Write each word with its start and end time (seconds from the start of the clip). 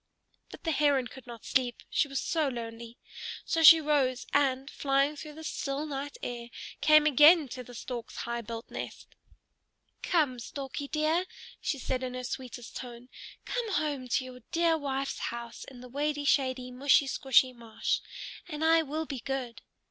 But 0.49 0.63
the 0.63 0.71
Heron 0.71 1.05
could 1.05 1.27
not 1.27 1.45
sleep, 1.45 1.75
she 1.87 2.07
was 2.07 2.19
so 2.19 2.47
lonely. 2.47 2.97
So 3.45 3.61
she 3.61 3.79
rose, 3.79 4.25
and, 4.33 4.67
flying 4.67 5.15
through 5.15 5.33
the 5.33 5.43
still 5.43 5.85
night 5.85 6.17
air, 6.23 6.49
came 6.81 7.05
again 7.05 7.47
to 7.49 7.63
the 7.63 7.75
Stork's 7.75 8.15
high 8.15 8.41
built 8.41 8.71
nest. 8.71 9.09
"Come, 10.01 10.39
Storkie 10.39 10.87
dear," 10.89 11.25
she 11.61 11.77
said 11.77 12.01
in 12.01 12.15
her 12.15 12.23
sweetest 12.23 12.75
tone, 12.75 13.09
"come 13.45 13.73
home 13.73 14.07
to 14.07 14.25
your 14.25 14.39
dear 14.51 14.75
wife's 14.75 15.19
house 15.19 15.65
in 15.65 15.81
the 15.81 15.87
wady 15.87 16.25
shady, 16.25 16.71
mushy 16.71 17.05
squshy 17.05 17.53
marsh, 17.53 17.99
and 18.47 18.65
I 18.65 18.81
will 18.81 19.05
be 19.05 19.19
good." 19.19 19.61